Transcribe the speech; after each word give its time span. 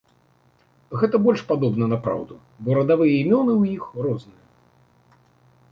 Гэта 1.01 1.15
больш 1.25 1.43
падобна 1.51 1.85
на 1.93 1.99
праўду, 2.07 2.33
бо 2.65 2.69
радавыя 2.79 3.13
імёны 3.23 3.53
ў 3.61 3.77
іх 3.77 3.83
розныя. 4.07 4.43